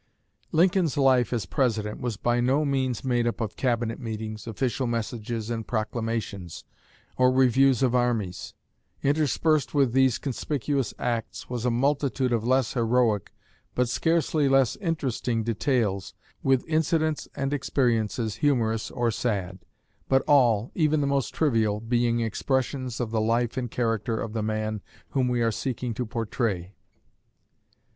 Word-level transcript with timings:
Lincoln's 0.51 0.97
life 0.97 1.31
as 1.31 1.45
President 1.45 2.01
was 2.01 2.17
by 2.17 2.39
no 2.39 2.65
means 2.65 3.03
made 3.05 3.27
up 3.27 3.39
of 3.39 3.55
Cabinet 3.55 3.99
meetings, 3.99 4.47
official 4.47 4.87
messages 4.87 5.51
and 5.51 5.67
proclamations, 5.67 6.63
or 7.17 7.31
reviews 7.31 7.83
of 7.83 7.93
armies; 7.93 8.55
interspersed 9.03 9.75
with 9.75 9.93
these 9.93 10.17
conspicuous 10.17 10.91
acts 10.97 11.51
was 11.51 11.65
a 11.65 11.69
multitude 11.69 12.33
of 12.33 12.43
less 12.43 12.73
heroic 12.73 13.31
but 13.75 13.87
scarcely 13.87 14.49
less 14.49 14.75
interesting 14.77 15.43
details, 15.43 16.15
with 16.41 16.67
incidents 16.67 17.27
and 17.35 17.53
experiences 17.53 18.37
humorous 18.37 18.89
or 18.89 19.11
sad, 19.11 19.59
but 20.09 20.23
all, 20.25 20.71
even 20.73 21.01
the 21.01 21.05
most 21.05 21.31
trivial, 21.31 21.79
being 21.79 22.21
expressions 22.21 22.99
of 22.99 23.11
the 23.11 23.21
life 23.21 23.55
and 23.55 23.69
character 23.69 24.19
of 24.19 24.33
the 24.33 24.41
man 24.41 24.81
whom 25.09 25.27
we 25.27 25.43
are 25.43 25.51
seeking 25.51 25.93
to 25.93 26.07
portray. 26.07 26.73